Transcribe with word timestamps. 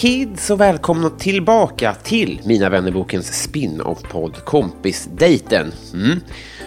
kids 0.00 0.50
och 0.50 0.60
välkomna 0.60 1.10
tillbaka 1.10 1.94
till 2.02 2.40
Mina 2.44 2.68
vännerbokens 2.68 3.42
spin-off-podd 3.42 4.44
Kompisdejten. 4.44 5.72
Mm. 5.94 6.20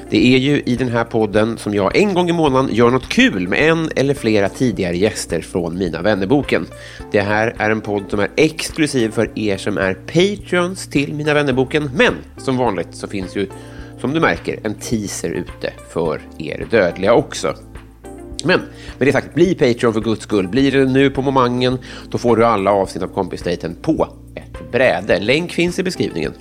Det 0.10 0.36
är 0.36 0.38
ju 0.38 0.62
i 0.66 0.76
den 0.76 0.90
här 0.90 1.04
podden 1.04 1.58
som 1.58 1.74
jag 1.74 1.96
en 1.96 2.14
gång 2.14 2.30
i 2.30 2.34
månaden 2.34 2.76
gör 2.76 2.92
något 2.92 3.10
kul 3.10 3.48
med 3.48 3.70
en 3.70 3.90
eller 3.96 4.14
flera 4.14 4.50
tidigare 4.50 4.98
gäster 4.98 5.42
från 5.42 5.78
Mina 5.78 6.02
vännerboken. 6.02 6.66
Det 7.12 7.22
här 7.22 7.56
är 7.58 7.72
en 7.72 7.82
podd 7.82 8.04
som 8.10 8.20
är 8.20 8.30
exklusiv 8.36 9.10
för 9.10 9.40
er 9.40 9.58
som 9.58 9.78
är 9.78 9.94
patreons 9.94 10.88
till 10.88 11.14
Mina 11.14 11.34
vännerboken, 11.34 11.90
men 11.96 12.14
som 12.38 12.58
vanligt 12.58 12.96
så 12.96 13.08
finns 13.08 13.36
ju, 13.36 13.48
som 14.02 14.14
du 14.14 14.20
märker, 14.20 14.60
en 14.64 14.76
teaser 14.76 15.30
ute 15.30 15.74
för 15.94 16.22
er 16.38 16.68
dödliga 16.72 17.14
också. 17.14 17.56
Men 18.44 18.60
med 18.98 19.08
det 19.08 19.12
sagt, 19.12 19.34
bli 19.34 19.56
Patreon 19.56 19.94
för 19.94 20.02
guds 20.02 20.24
skull. 20.24 20.48
Blir 20.48 20.72
det 20.72 20.86
nu 20.86 21.10
på 21.10 21.22
momangen, 21.22 21.78
då 22.10 22.18
får 22.18 22.38
du 22.38 22.46
alla 22.46 22.72
avsnitt 22.72 23.04
av 23.04 23.08
Kompisdejten 23.08 23.76
på 23.82 24.08
ett 24.36 24.72
bräde. 24.72 25.20
Länk 25.20 25.52
finns 25.52 25.80
i 25.80 25.84
beskrivningen. 25.84 26.34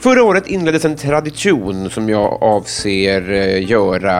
Förra 0.00 0.22
året 0.22 0.46
inleddes 0.46 0.84
en 0.84 0.96
tradition 0.96 1.90
som 1.90 2.08
jag 2.08 2.42
avser 2.42 3.32
eh, 3.32 3.70
göra 3.70 4.14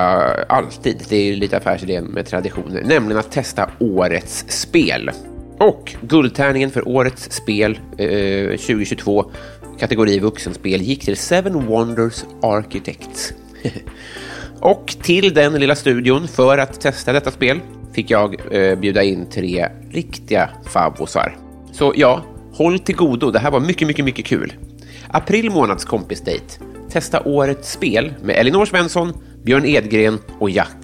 alltid. 0.45 1.03
Det 1.09 1.17
är 1.17 1.25
ju 1.25 1.37
lite 1.37 1.57
affärsidén 1.57 2.05
med 2.05 2.27
traditioner, 2.27 2.83
nämligen 2.83 3.19
att 3.19 3.33
testa 3.33 3.71
årets 3.79 4.45
spel. 4.49 5.11
Och 5.59 5.95
guldtärningen 6.01 6.71
för 6.71 6.89
årets 6.89 7.33
spel 7.33 7.79
eh, 7.99 8.51
2022, 8.51 9.31
kategori 9.79 10.19
vuxenspel, 10.19 10.83
gick 10.83 11.05
till 11.05 11.17
Seven 11.17 11.67
Wonders 11.67 12.25
Architects. 12.43 13.33
Och 14.61 14.97
till 15.03 15.35
den 15.35 15.53
lilla 15.53 15.75
studion 15.75 16.29
för 16.29 16.59
att 16.59 16.81
testa 16.81 17.13
detta 17.13 17.31
spel 17.31 17.61
fick 17.93 18.11
jag 18.11 18.37
eh, 18.51 18.79
bjuda 18.79 19.03
in 19.03 19.31
tre 19.31 19.69
riktiga 19.91 20.51
favvosar. 20.67 21.37
Så 21.73 21.93
ja, 21.97 22.25
håll 22.53 22.79
till 22.79 22.97
godo. 22.97 23.31
Det 23.31 23.39
här 23.39 23.51
var 23.51 23.61
mycket, 23.61 23.89
mycket, 23.89 24.05
mycket 24.05 24.27
kul. 24.27 24.53
April 25.09 25.51
månads 25.51 25.85
kompisdejt. 25.85 26.59
Testa 26.91 27.23
årets 27.25 27.73
spel 27.73 28.15
med 28.23 28.37
Elinor 28.37 28.65
Svensson, 28.65 29.13
Björn 29.45 29.67
Edgren 29.67 30.19
och 30.39 30.51
Jack 30.51 30.77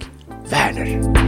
Werner. 0.49 1.24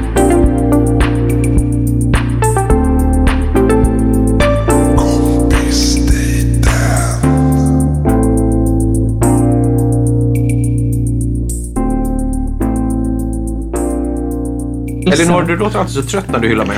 Elinor, 15.13 15.43
du 15.43 15.57
låter 15.57 15.79
alltid 15.79 15.93
så 15.95 16.01
trött 16.01 16.27
när 16.31 16.39
du 16.39 16.47
hyllar 16.47 16.65
mig. 16.65 16.77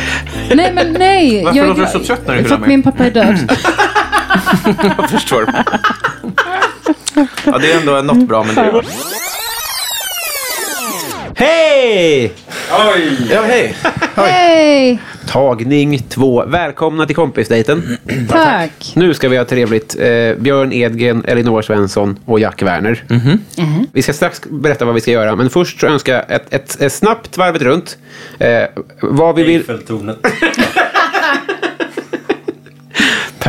Nej, 0.54 0.72
men 0.74 0.94
nej. 0.94 1.44
Varför 1.44 1.68
låter 1.68 1.82
du 1.82 1.88
så 1.88 2.00
trött 2.00 2.28
när 2.28 2.36
du 2.36 2.44
För 2.44 2.44
hyllar 2.44 2.56
att 2.56 2.62
mig? 2.62 2.70
min 2.70 2.84
pappa 2.84 3.06
är 3.06 3.12
död. 3.12 3.52
Jag 4.98 5.10
förstår. 5.10 5.54
Ja, 7.46 7.58
det 7.58 7.72
är 7.72 7.80
ändå 7.80 8.14
något 8.14 8.28
bra 8.28 8.44
med 8.44 8.56
det. 8.56 8.82
Hej! 11.36 12.34
Ja, 12.70 13.42
hej. 13.48 13.76
Hej! 14.16 15.00
Tagning 15.34 16.00
två. 16.10 16.44
Välkomna 16.48 17.06
till 17.06 17.16
kompisdejten. 17.16 17.98
Tack. 18.30 18.94
Nu 18.96 19.14
ska 19.14 19.30
vi 19.30 19.38
ha 19.38 19.46
trevligt. 19.46 19.96
Eh, 20.00 20.34
Björn 20.38 20.74
Edgren, 20.74 21.24
Elinor 21.28 21.62
Svensson 21.62 22.20
och 22.26 22.40
Jack 22.40 22.62
Werner. 22.62 23.04
Vi 23.94 24.02
ska 24.02 24.14
strax 24.14 24.42
berätta 24.50 24.86
vad 24.86 24.96
vi 24.96 25.02
ska 25.02 25.12
göra, 25.12 25.36
men 25.36 25.50
först 25.50 25.80
så 25.80 25.88
önskar 25.88 26.14
jag 26.14 26.32
ett, 26.32 26.54
ett, 26.54 26.82
ett 26.82 26.94
snabbt 26.94 27.38
varvet 27.38 27.62
runt. 27.62 27.98
Eh, 28.40 28.64
vad 29.02 29.36
vi 29.36 29.44
vill... 29.44 29.58
Eiffeltornet. 29.60 30.18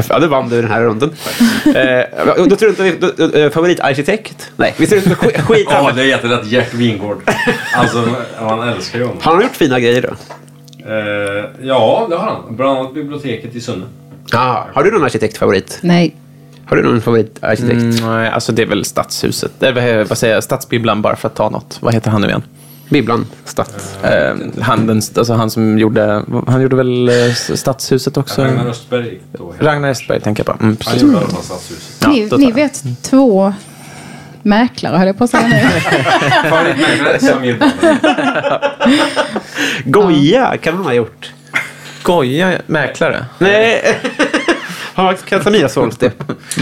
Ja, 0.09 0.19
då 0.19 0.27
vann 0.27 0.49
du 0.49 0.63
den 0.63 0.71
här 0.71 0.81
runden. 0.83 1.11
eh, 1.67 2.35
då 2.37 2.67
inte 2.67 2.83
vi... 2.83 2.95
då- 3.01 3.39
eh, 3.39 3.51
Favoritarkitekt? 3.51 4.51
Nej, 4.57 4.75
inte 4.79 4.97
sk- 5.01 5.43
skit 5.43 5.67
Ja, 5.71 5.93
det 5.97 6.03
är 6.03 6.07
jättelätt. 6.07 6.47
Gert 6.47 6.75
Wingård. 6.75 7.23
Alltså, 7.75 8.09
man 8.41 8.69
älskar 8.69 8.99
ju 8.99 9.05
honom. 9.05 9.19
Har 9.23 9.33
han 9.35 9.43
gjort 9.43 9.57
fina 9.57 9.81
grejer 9.81 10.03
då? 10.03 10.09
Eh, 10.91 11.67
ja, 11.67 12.06
det 12.11 12.17
har 12.17 12.27
han. 12.27 12.56
Bland 12.56 12.78
annat 12.78 12.95
biblioteket 12.95 13.55
i 13.55 13.61
Sunne. 13.61 13.84
Ah, 14.33 14.65
har 14.75 14.83
du 14.84 14.91
någon 14.91 15.05
arkitektfavorit? 15.05 15.78
Nej. 15.83 16.17
Har 16.67 16.77
du 16.77 16.83
någon 16.83 17.01
favoritarkitekt? 17.01 17.73
Mm, 17.73 17.97
nej, 17.97 18.28
alltså 18.31 18.53
det 18.53 18.62
är 18.62 18.67
väl 18.67 18.84
Stadshuset. 18.84 19.53
Det 19.59 19.67
är, 19.69 20.05
vad- 20.05 20.19
säger 20.19 20.34
jag? 20.34 20.45
Stadsbibblan 20.45 21.03
bara 21.03 21.17
för 21.17 21.28
att 21.28 21.34
ta 21.34 21.51
något. 21.51 21.78
Vad 21.81 21.95
heter 21.95 22.11
han 22.11 22.21
nu 22.21 22.27
igen? 22.28 22.43
Bibblan? 22.89 23.27
Stadt? 23.45 23.99
Eh, 24.03 24.37
han, 24.61 24.87
den, 24.87 24.97
alltså 25.17 25.33
han 25.33 25.51
som 25.51 25.78
gjorde... 25.78 26.25
Han 26.47 26.62
gjorde 26.62 26.77
väl 26.77 27.09
eh, 27.09 27.33
Stadshuset 27.34 28.17
också? 28.17 28.43
Ragnar 28.43 28.67
Östberg. 28.67 29.21
Då. 29.33 29.55
Ragnar 29.59 29.89
Östberg 29.91 30.21
tänker 30.21 30.45
jag 30.47 30.59
på. 30.59 30.62
Mm, 30.65 30.77
Han 30.84 30.99
gjorde 30.99 31.12
i 31.12 31.17
alla 31.17 31.28
fall 31.28 31.43
Stadshuset. 31.43 31.97
Ja, 32.01 32.09
ni, 32.39 32.47
ni 32.47 32.53
vet 32.53 32.83
två 33.03 33.53
mäklare, 34.45 34.97
höll 34.97 35.06
jag 35.06 35.19
på 35.19 35.25
att 35.25 35.31
säga 35.31 35.47
nu. 35.49 35.61
Favoritmäklare. 36.51 37.19
Goja 39.84 40.56
kan 40.56 40.75
han 40.77 40.84
ha 40.84 40.93
gjort. 40.93 41.33
Goja 42.03 42.53
mäklare. 42.67 43.25
Nej. 43.39 43.97
Har 44.95 45.05
ha 45.62 45.69
sålt 45.69 46.01
det? 46.01 46.12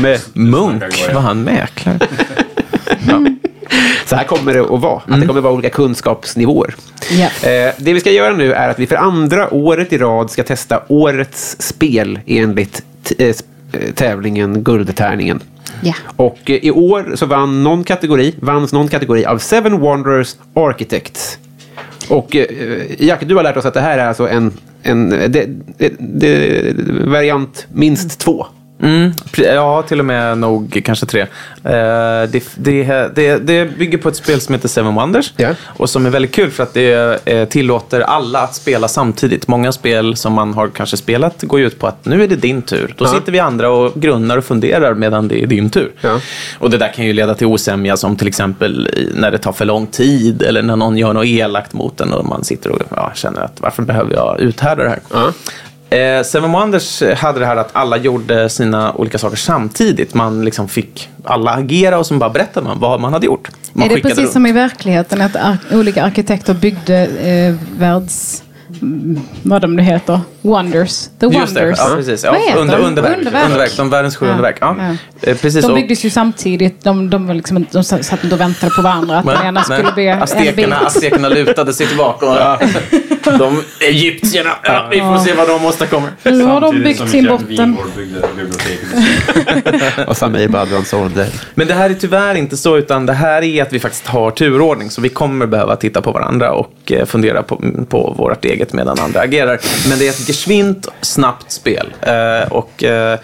Med. 0.00 0.20
Munk, 0.32 0.82
var 1.14 1.20
han 1.20 1.42
mäklare? 1.42 1.98
Så 4.06 4.16
här 4.16 4.24
kommer 4.24 4.54
det 4.54 4.60
att 4.60 4.80
vara. 4.80 5.02
Att 5.08 5.20
det 5.20 5.26
kommer 5.26 5.40
att 5.40 5.44
vara 5.44 5.52
olika 5.54 5.70
kunskapsnivåer. 5.70 6.74
Ja. 7.10 7.48
Eh, 7.50 7.74
det 7.78 7.92
vi 7.92 8.00
ska 8.00 8.10
göra 8.10 8.32
nu 8.32 8.52
är 8.52 8.68
att 8.68 8.78
vi 8.78 8.86
för 8.86 8.96
andra 8.96 9.54
året 9.54 9.92
i 9.92 9.98
rad 9.98 10.30
ska 10.30 10.42
testa 10.42 10.82
årets 10.88 11.56
spel 11.60 12.20
enligt 12.26 12.82
t- 13.04 13.14
eh, 13.18 13.34
eh, 13.72 13.92
tävlingen 13.94 14.64
Guldtärningen. 14.64 15.40
Yeah. 15.82 15.98
Och 16.16 16.50
eh, 16.50 16.56
i 16.56 16.70
år 16.70 17.12
så 17.14 17.26
vann 17.26 17.62
någon 17.62 17.84
kategori, 17.84 18.34
vanns 18.40 18.72
någon 18.72 18.88
kategori 18.88 19.24
av 19.24 19.38
Seven 19.38 19.80
Wonders 19.80 20.36
Architects. 20.54 21.38
Och 22.08 22.36
eh, 22.36 23.04
Jack, 23.04 23.20
du 23.26 23.34
har 23.34 23.42
lärt 23.42 23.56
oss 23.56 23.64
att 23.64 23.74
det 23.74 23.80
här 23.80 23.98
är 23.98 24.06
alltså 24.06 24.28
en, 24.28 24.52
en 24.82 25.12
eh, 25.12 25.30
de, 25.30 25.46
de, 25.78 25.88
de, 25.98 26.72
variant 27.10 27.66
minst 27.72 28.18
två. 28.18 28.46
Mm, 28.82 29.12
ja, 29.36 29.82
till 29.82 29.98
och 29.98 30.04
med 30.04 30.38
nog 30.38 30.82
kanske 30.84 31.06
tre. 31.06 31.20
Eh, 31.20 31.28
det, 32.30 32.42
det, 32.54 32.84
det, 33.14 33.38
det 33.38 33.78
bygger 33.78 33.98
på 33.98 34.08
ett 34.08 34.16
spel 34.16 34.40
som 34.40 34.54
heter 34.54 34.68
Seven 34.68 34.94
Wonders. 34.94 35.32
Ja. 35.36 35.48
Och 35.64 35.90
som 35.90 36.06
är 36.06 36.10
väldigt 36.10 36.34
kul 36.34 36.50
för 36.50 36.62
att 36.62 36.74
det 36.74 37.20
eh, 37.28 37.48
tillåter 37.48 38.00
alla 38.00 38.40
att 38.40 38.54
spela 38.54 38.88
samtidigt. 38.88 39.48
Många 39.48 39.72
spel 39.72 40.16
som 40.16 40.32
man 40.32 40.54
har 40.54 40.68
kanske 40.68 40.96
spelat 40.96 41.42
går 41.42 41.60
ju 41.60 41.66
ut 41.66 41.78
på 41.78 41.86
att 41.86 42.04
nu 42.04 42.22
är 42.24 42.28
det 42.28 42.36
din 42.36 42.62
tur. 42.62 42.94
Då 42.98 43.04
Ja. 43.04 43.08
sitter 43.08 43.32
vi 43.32 43.38
andra 43.38 43.70
och 43.70 43.94
grunnar 43.94 44.36
och 44.36 44.44
funderar 44.44 44.94
medan 44.94 45.28
det 45.28 45.42
är 45.42 45.46
din 45.46 45.70
tur. 45.70 45.92
Ja. 46.00 46.20
Och 46.58 46.70
det 46.70 46.78
där 46.78 46.92
kan 46.92 47.04
ju 47.06 47.12
leda 47.12 47.34
till 47.34 47.46
osämja 47.46 47.96
som 47.96 48.16
till 48.16 48.28
exempel 48.28 48.90
när 49.14 49.30
det 49.30 49.38
tar 49.38 49.52
för 49.52 49.64
lång 49.64 49.86
tid 49.86 50.42
eller 50.42 50.62
när 50.62 50.76
någon 50.76 50.96
gör 50.96 51.12
något 51.12 51.26
elakt 51.26 51.72
mot 51.72 52.00
en 52.00 52.12
och 52.12 52.24
man 52.26 52.44
sitter 52.44 52.70
och 52.70 52.82
ja, 52.96 53.12
känner 53.14 53.40
att 53.40 53.60
varför 53.60 53.82
behöver 53.82 54.14
jag 54.14 54.40
uthärda 54.40 54.82
det 54.82 54.88
här? 54.88 55.00
Ja. 55.12 55.32
Eh, 55.90 56.22
Seven 56.22 56.52
Wonders 56.52 57.02
hade 57.16 57.40
det 57.40 57.46
här 57.46 57.56
att 57.56 57.70
alla 57.72 57.96
gjorde 57.96 58.48
sina 58.48 58.92
olika 58.92 59.18
saker 59.18 59.36
samtidigt. 59.36 60.14
Man 60.14 60.44
liksom 60.44 60.68
fick 60.68 61.08
alla 61.24 61.50
agera 61.50 61.98
och 61.98 62.06
så 62.06 62.14
bara 62.14 62.30
berättade 62.30 62.66
man 62.66 62.78
vad 62.80 63.00
man 63.00 63.12
hade 63.12 63.26
gjort. 63.26 63.48
Man 63.72 63.90
är 63.90 63.94
det 63.96 64.00
precis 64.02 64.18
runt. 64.18 64.32
som 64.32 64.46
i 64.46 64.52
verkligheten 64.52 65.20
att 65.20 65.36
ar- 65.36 65.58
olika 65.72 66.04
arkitekter 66.04 66.54
byggde 66.54 66.96
eh, 67.06 67.54
världs... 67.78 68.42
mm, 68.82 69.20
Vad 69.42 69.62
de 69.62 69.76
nu 69.76 69.82
heter. 69.82 70.20
Wonders. 70.42 71.08
The 71.20 71.26
Just 71.26 71.54
det, 71.54 71.60
Wonders. 71.60 71.78
ja, 71.78 71.90
precis. 71.96 72.24
Ja, 72.24 72.36
under, 72.56 72.78
de? 72.78 72.84
underverk. 72.84 73.18
Underverk. 73.18 73.44
underverk. 73.44 73.76
De 73.76 73.90
världens 73.90 74.16
sju 74.16 74.26
Ja. 74.26 74.30
underverk. 74.32 74.56
Ja. 74.60 74.76
Ja. 74.78 75.30
Eh, 75.30 75.36
precis. 75.36 75.64
De 75.64 75.74
byggdes 75.74 76.04
ju 76.04 76.10
samtidigt. 76.10 76.84
De, 76.84 77.10
de, 77.10 77.26
var 77.26 77.34
liksom, 77.34 77.66
de 77.72 77.84
satt 77.84 78.24
inte 78.24 78.34
och 78.34 78.40
väntade 78.40 78.72
på 78.76 78.82
varandra. 78.82 79.18
Att 79.18 79.26
den 79.26 79.46
ena 79.46 79.62
skulle 79.62 79.92
bli 79.94 80.06
en 80.08 80.16
bit. 80.18 80.22
aztekerna, 80.24 80.76
aztekerna 80.78 81.28
lutade 81.28 81.72
sig 81.72 81.86
tillbaka. 81.86 82.26
Och, 82.26 82.62
de 83.38 83.62
egyptierna, 83.80 84.50
ja, 84.62 84.88
vi 84.90 85.00
får 85.00 85.18
se 85.18 85.34
vad 85.34 85.48
de 85.48 85.64
åstadkommer. 85.64 86.10
Nu 86.22 86.42
har 86.44 86.60
de 86.60 86.72
Samtidigt 86.72 86.98
byggt 86.98 87.10
sin 87.10 87.26
botten. 87.26 87.76
Och 90.06 90.16
Samir 90.16 90.48
Badran 90.48 90.84
sålde. 90.84 91.28
Men 91.54 91.66
det 91.66 91.74
här 91.74 91.90
är 91.90 91.94
tyvärr 91.94 92.34
inte 92.34 92.56
så, 92.56 92.76
utan 92.76 93.06
det 93.06 93.12
här 93.12 93.42
är 93.42 93.62
att 93.62 93.72
vi 93.72 93.80
faktiskt 93.80 94.06
har 94.06 94.30
turordning. 94.30 94.90
Så 94.90 95.00
vi 95.00 95.08
kommer 95.08 95.46
behöva 95.46 95.76
titta 95.76 96.02
på 96.02 96.12
varandra 96.12 96.52
och 96.52 96.92
eh, 96.92 97.06
fundera 97.06 97.42
på, 97.42 97.62
på 97.88 98.14
vårt 98.18 98.44
eget 98.44 98.72
medan 98.72 98.98
andra 98.98 99.20
agerar. 99.20 99.60
Men 99.88 99.98
det 99.98 100.06
är 100.06 100.10
ett 100.10 100.28
geschwint, 100.28 100.88
snabbt 101.00 101.52
spel. 101.52 101.92
Eh, 102.00 102.52
och 102.52 102.84
eh, 102.84 103.18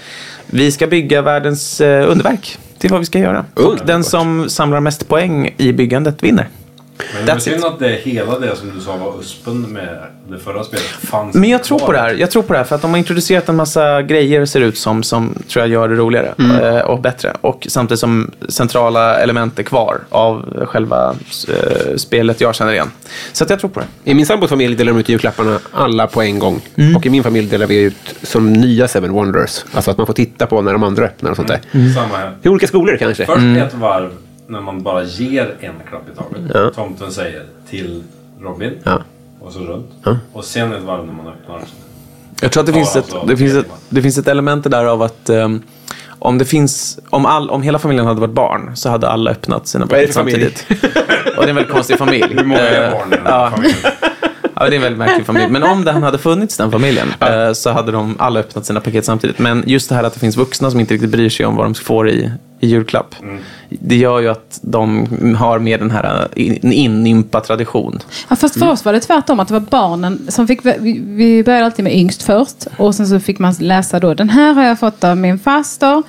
vi 0.46 0.72
ska 0.72 0.86
bygga 0.86 1.22
världens 1.22 1.80
underverk. 1.80 2.58
Det 2.78 2.88
är 2.88 2.90
vad 2.90 3.00
vi 3.00 3.06
ska 3.06 3.18
göra. 3.18 3.44
Och 3.54 3.78
den 3.86 4.04
som 4.04 4.50
samlar 4.50 4.80
mest 4.80 5.08
poäng 5.08 5.54
i 5.56 5.72
byggandet 5.72 6.22
vinner. 6.22 6.48
Men 7.14 7.26
det 7.26 7.32
är 7.32 7.36
That's 7.36 7.38
synd 7.38 7.64
att 7.64 7.78
det 7.78 7.88
hela 7.88 8.38
det 8.38 8.56
som 8.56 8.72
du 8.74 8.80
sa 8.80 8.96
var 8.96 9.20
USPen 9.20 9.60
med 9.62 9.98
det 10.28 10.38
förra 10.38 10.64
spelet 10.64 10.84
fanns 10.86 11.34
Men 11.34 11.50
jag 11.50 11.64
tror 11.64 11.78
kvar. 11.78 11.86
på 11.86 11.92
det 11.92 11.98
här. 11.98 12.14
Jag 12.14 12.30
tror 12.30 12.42
på 12.42 12.52
det 12.52 12.58
här 12.58 12.64
för 12.64 12.74
att 12.74 12.82
de 12.82 12.90
har 12.90 12.98
introducerat 12.98 13.48
en 13.48 13.56
massa 13.56 14.02
grejer 14.02 14.46
ser 14.46 14.60
ut 14.60 14.78
som, 14.78 15.02
som 15.02 15.34
tror 15.48 15.62
jag 15.62 15.68
gör 15.68 15.88
det 15.88 15.94
roligare 15.94 16.34
eh, 16.62 16.80
och 16.80 17.00
bättre. 17.00 17.36
Och 17.40 17.66
samtidigt 17.70 18.00
som 18.00 18.30
centrala 18.48 19.16
element 19.20 19.58
är 19.58 19.62
kvar 19.62 20.00
av 20.08 20.64
själva 20.66 21.14
eh, 21.48 21.96
spelet 21.96 22.40
jag 22.40 22.54
känner 22.54 22.72
igen. 22.72 22.90
Så 23.32 23.44
att 23.44 23.50
jag 23.50 23.60
tror 23.60 23.70
på 23.70 23.80
det. 23.80 23.86
I 24.10 24.14
min 24.14 24.26
sambos 24.26 24.50
familj 24.50 24.76
delar 24.76 24.92
de 24.92 25.00
ut 25.00 25.08
julklapparna 25.08 25.58
alla 25.72 26.06
på 26.06 26.22
en 26.22 26.38
gång. 26.38 26.60
Och 26.96 27.06
i 27.06 27.10
min 27.10 27.22
familj 27.22 27.48
delar 27.50 27.66
vi 27.66 27.82
ut 27.82 28.14
som 28.22 28.52
nya 28.52 28.88
Seven 28.88 29.12
Wonders. 29.12 29.64
Alltså 29.72 29.90
att 29.90 29.96
man 29.96 30.06
får 30.06 30.14
titta 30.14 30.46
på 30.46 30.62
när 30.62 30.72
de 30.72 30.82
andra 30.82 31.04
öppnar 31.04 31.30
och 31.30 31.36
sånt 31.36 31.48
där. 31.48 31.60
Samma 31.94 32.16
här. 32.16 32.32
I 32.42 32.48
olika 32.48 32.66
skolor 32.66 32.96
kanske. 32.96 33.26
Först 33.26 33.38
ett 33.58 33.74
varv 33.74 34.10
när 34.46 34.60
man 34.60 34.82
bara 34.82 35.02
ger 35.04 35.56
en 35.60 35.74
klapp 35.88 36.02
i 36.12 36.16
taget. 36.16 36.50
Ja. 36.54 36.70
Tomten 36.70 37.12
säger 37.12 37.44
till 37.70 38.02
Robin. 38.40 38.72
Ja. 38.84 39.02
Och 39.40 39.52
så 39.52 39.58
runt. 39.58 39.90
Ja. 40.04 40.16
Och 40.32 40.44
sen 40.44 40.72
ett 40.72 40.82
varv 40.82 41.06
när 41.06 41.12
man 41.12 41.26
öppnar. 41.26 41.60
Jag 42.40 42.52
tror 42.52 42.60
att 42.60 42.66
det, 42.66 42.72
Ja, 42.72 42.76
finns, 42.76 42.96
ett, 42.96 43.14
alltså, 43.14 43.26
det, 43.26 43.36
finns, 43.36 43.54
ett, 43.54 43.66
det 43.88 44.02
finns 44.02 44.18
ett 44.18 44.28
element 44.28 44.70
där 44.70 44.84
av 44.84 45.02
att 45.02 45.28
ehm, 45.30 45.62
om, 46.18 46.38
det 46.38 46.44
finns, 46.44 46.98
om, 47.10 47.26
all, 47.26 47.50
om 47.50 47.62
hela 47.62 47.78
familjen 47.78 48.06
hade 48.06 48.20
varit 48.20 48.34
barn 48.34 48.76
så 48.76 48.88
hade 48.88 49.08
alla 49.08 49.30
öppnat 49.30 49.66
sina 49.66 49.86
paket 49.86 50.14
samtidigt. 50.14 50.66
och 51.36 51.42
det 51.42 51.44
är 51.44 51.48
en 51.48 51.54
väldigt 51.56 51.72
konstig 51.72 51.98
familj. 51.98 52.26
Hur 52.30 52.44
många 52.44 52.60
är 52.60 52.84
Eh, 52.84 52.90
barn 52.92 53.12
i 53.12 53.16
den 53.16 53.26
här 53.26 53.44
ja. 53.44 53.50
familjen? 53.50 53.76
Ja, 54.56 54.64
det 54.68 54.74
är 54.74 54.76
en 54.76 54.82
väldigt 54.82 54.98
märklig 54.98 55.26
familj. 55.26 55.48
Men 55.50 55.62
om 55.62 55.84
den 55.84 56.02
hade 56.02 56.18
funnits, 56.18 56.56
den 56.56 56.70
familjen, 56.70 57.08
eh, 57.20 57.52
så 57.52 57.70
hade 57.70 57.92
de 57.92 58.14
alla 58.18 58.40
öppnat 58.40 58.66
sina 58.66 58.80
paket 58.80 59.04
samtidigt. 59.04 59.38
Men 59.38 59.64
just 59.66 59.88
det 59.88 59.94
här 59.94 60.04
att 60.04 60.14
det 60.14 60.20
finns 60.20 60.36
vuxna 60.36 60.70
som 60.70 60.80
inte 60.80 60.94
riktigt 60.94 61.10
bryr 61.10 61.28
sig 61.28 61.46
om 61.46 61.56
vad 61.56 61.66
de 61.66 61.74
får 61.74 62.08
i, 62.08 62.32
i 62.64 62.66
julklapp. 62.66 63.14
Det 63.68 63.96
gör 63.96 64.20
ju 64.20 64.28
att 64.28 64.58
de 64.62 65.06
har 65.38 65.58
mer 65.58 65.78
den 65.78 65.90
här 65.90 66.28
eh, 66.36 66.46
in- 66.46 66.72
inympa 66.72 67.40
tradition. 67.40 67.98
Ja, 68.28 68.36
fast 68.36 68.58
för 68.58 68.70
oss 68.70 68.84
var 68.84 68.92
det 68.92 69.00
tvärtom, 69.00 69.40
att 69.40 69.48
det 69.48 69.54
var 69.54 69.60
barnen 69.60 70.26
som 70.28 70.46
fick... 70.46 70.60
Vi, 70.64 71.42
började 71.44 71.64
alltid 71.64 71.82
med 71.84 71.96
yngst 71.96 72.22
först. 72.22 72.66
Och 72.76 72.94
sen 72.94 73.06
så 73.06 73.20
fick 73.20 73.38
man 73.38 73.54
läsa 73.58 74.00
då, 74.00 74.14
den 74.14 74.28
här 74.30 74.52
har 74.52 74.64
jag 74.64 74.78
fått 74.80 75.04
av 75.04 75.16
min 75.16 75.38
faster. 75.38 76.02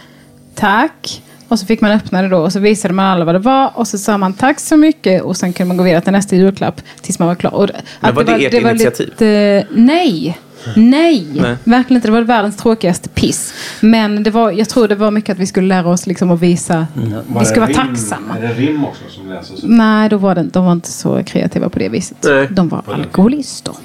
Tack. 0.56 1.22
Och 1.48 1.60
så 1.60 1.66
fick 1.66 1.82
man 1.82 1.92
öppna 1.92 2.22
det 2.22 2.28
då 2.28 2.38
och 2.38 2.54
så 2.54 2.60
visade 2.60 2.94
man 2.94 3.06
alla 3.06 3.26
vad 3.26 3.36
det 3.36 3.40
var. 3.40 3.72
Och 3.76 3.88
så 3.88 3.98
sa 3.98 4.18
man 4.18 4.34
tack 4.34 4.60
så 4.60 4.78
mycket 4.78 5.22
och 5.22 5.38
sen 5.38 5.54
kunde 5.54 5.68
man 5.68 5.78
gå 5.78 5.84
vidare 5.84 6.02
till 6.02 6.12
nästa 6.12 6.36
julklapp 6.36 6.82
tills 7.02 7.20
man 7.20 7.28
var 7.28 7.36
klar. 7.36 7.54
Och, 7.54 7.70
att 8.00 8.16
var 8.16 8.24
det 8.24 8.46
ert 8.46 8.54
initiativ? 8.54 9.08
Lite, 9.10 9.68
nej. 9.72 10.38
Nej, 10.76 11.28
Nej. 11.36 11.56
verkligen 11.64 11.96
inte. 11.98 12.08
Det 12.08 12.12
var 12.12 12.22
världens 12.22 12.58
tråkigaste 12.58 13.10
piss. 13.10 13.54
Men 13.80 14.24
det 14.24 14.32
var, 14.32 14.52
jag 14.52 14.70
tror 14.70 14.88
det 14.88 14.96
var 14.96 15.12
mycket 15.12 15.30
att 15.34 15.40
vi 15.40 15.46
skulle 15.48 15.68
lära 15.68 15.88
oss 15.90 16.08
liksom 16.08 16.32
att 16.32 16.40
visa. 16.42 16.88
Var 17.28 17.40
Vi 17.40 17.46
ska 17.46 17.56
det 17.56 17.60
vara 17.62 17.70
rim- 17.72 17.76
tacksamma. 17.76 18.38
Är 18.38 18.42
det 18.42 18.54
rim 18.54 18.86
också 18.86 19.02
som 19.10 19.30
läses? 19.30 19.60
Nej, 19.64 20.10
då 20.10 20.18
var 20.18 20.36
det, 20.36 20.44
de 20.44 20.66
var 20.66 20.72
inte 20.72 20.92
så 20.92 21.24
kreativa 21.24 21.70
på 21.70 21.80
det 21.80 21.90
viset. 21.90 22.18
Nej. 22.24 22.48
De 22.52 22.70
var 22.70 22.84
alkoholister. 22.94 23.74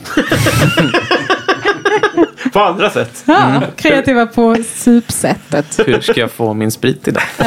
På 2.52 2.60
andra 2.60 2.90
sätt. 2.90 3.22
Ja, 3.26 3.62
kreativa 3.76 4.26
på 4.26 4.56
supsättet. 4.74 5.80
Hur 5.86 6.00
ska 6.00 6.20
jag 6.20 6.30
få 6.30 6.54
min 6.54 6.70
sprit 6.70 7.08
idag? 7.08 7.22
Så 7.36 7.44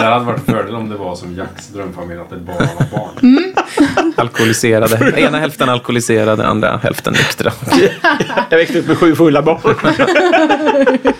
hade 0.06 0.24
varit 0.24 0.44
fördel 0.46 0.74
om 0.74 0.88
det 0.88 0.96
var 0.96 1.14
som 1.16 1.34
Jacks 1.34 1.68
drömfamilj, 1.68 2.20
att 2.20 2.30
det 2.30 2.36
bara 2.36 2.56
var 2.58 2.98
barn. 2.98 3.10
Mm. 3.22 3.52
Alkoholiserade. 4.16 5.20
Ena 5.20 5.38
hälften 5.38 5.68
alkoholiserade, 5.68 6.46
andra 6.46 6.80
hälften 6.82 7.12
nyktra. 7.12 7.52
Jag 8.50 8.58
växte 8.58 8.78
upp 8.78 8.86
med 8.86 8.98
sju 8.98 9.14
fulla 9.14 9.42
barn. 9.42 9.60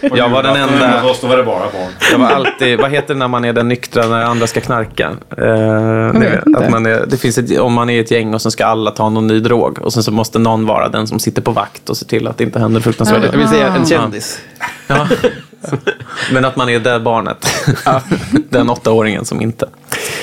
Jag 0.17 0.29
var 0.29 0.43
den 0.43 0.57
enda- 0.57 1.01
Hos 1.01 1.11
oss 1.11 1.21
då 1.21 1.27
var 1.27 1.37
det 1.37 1.43
bara 1.43 1.59
barn. 1.59 1.91
Jag 2.13 2.19
var 2.19 2.27
alltid, 2.27 2.81
vad 2.81 2.91
heter 2.91 3.15
det 3.15 3.19
när 3.19 3.29
man 3.29 3.45
är 3.45 3.53
den 3.53 3.69
nyktra 3.69 4.07
när 4.07 4.23
andra 4.25 4.47
ska 4.47 4.61
knarka? 4.61 5.11
Eh, 5.39 6.57
att 6.57 6.71
man 6.71 6.87
är, 6.87 7.07
det 7.07 7.17
finns 7.17 7.39
ett, 7.39 7.59
om 7.61 7.73
man 7.73 7.91
är 7.91 8.01
ett 8.01 8.11
gäng 8.11 8.35
och 8.35 8.43
så 8.43 8.51
ska 8.51 8.67
alla 8.67 8.91
ta 8.91 9.09
någon 9.09 9.27
ny 9.27 9.41
drog 9.41 9.79
och 9.79 9.93
sen 9.93 10.03
så 10.03 10.11
måste 10.13 10.39
någon 10.39 10.67
vara 10.67 10.89
den 10.89 11.07
som 11.07 11.19
sitter 11.19 11.43
på 11.43 11.51
vakt 11.51 11.91
och 11.91 11.97
ser 11.97 12.07
till 12.07 12.27
att 12.27 12.39
det 12.39 12.45
inte 12.45 12.59
händer 12.59 12.81
fruktansvärda 12.81 13.27
Jag 13.27 13.39
vill 13.39 13.49
säga 13.49 13.69
en 13.69 13.87
kändis. 13.87 14.41
Ja. 14.87 15.07
Men 16.32 16.44
att 16.44 16.56
man 16.56 16.69
är 16.69 16.81
det 16.81 17.00
barnet. 17.00 17.47
Den 18.50 18.70
åttaåringen 18.70 19.25
som 19.25 19.41
inte. 19.41 19.69